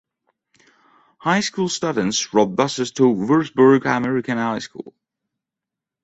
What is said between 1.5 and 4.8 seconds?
students rode buses to Wurzburg American High